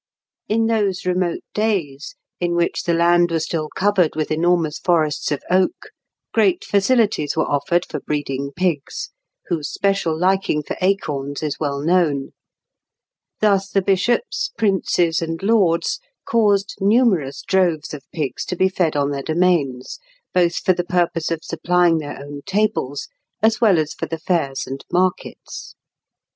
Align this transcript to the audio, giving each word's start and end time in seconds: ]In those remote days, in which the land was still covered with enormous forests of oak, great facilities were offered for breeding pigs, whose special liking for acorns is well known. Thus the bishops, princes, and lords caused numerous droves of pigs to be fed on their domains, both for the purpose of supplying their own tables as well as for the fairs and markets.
]In 0.49 0.65
those 0.65 1.05
remote 1.05 1.43
days, 1.53 2.15
in 2.39 2.55
which 2.55 2.85
the 2.85 2.93
land 2.95 3.29
was 3.29 3.43
still 3.45 3.69
covered 3.75 4.15
with 4.15 4.31
enormous 4.31 4.79
forests 4.79 5.31
of 5.31 5.43
oak, 5.51 5.91
great 6.33 6.63
facilities 6.65 7.37
were 7.37 7.45
offered 7.47 7.85
for 7.87 7.99
breeding 7.99 8.51
pigs, 8.55 9.11
whose 9.45 9.69
special 9.71 10.17
liking 10.19 10.63
for 10.63 10.75
acorns 10.81 11.43
is 11.43 11.59
well 11.59 11.79
known. 11.81 12.31
Thus 13.41 13.69
the 13.69 13.83
bishops, 13.83 14.49
princes, 14.57 15.21
and 15.21 15.43
lords 15.43 15.99
caused 16.25 16.77
numerous 16.81 17.43
droves 17.43 17.93
of 17.93 18.03
pigs 18.11 18.43
to 18.45 18.55
be 18.55 18.69
fed 18.69 18.95
on 18.95 19.11
their 19.11 19.21
domains, 19.21 19.99
both 20.33 20.55
for 20.55 20.73
the 20.73 20.83
purpose 20.83 21.29
of 21.29 21.43
supplying 21.43 21.99
their 21.99 22.17
own 22.17 22.41
tables 22.47 23.07
as 23.43 23.61
well 23.61 23.77
as 23.77 23.93
for 23.93 24.07
the 24.07 24.17
fairs 24.17 24.65
and 24.65 24.83
markets. 24.91 25.75